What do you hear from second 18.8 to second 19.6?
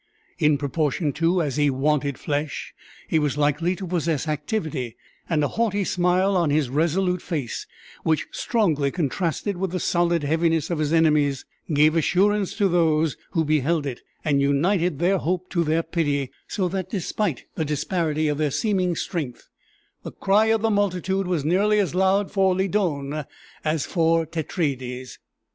strength,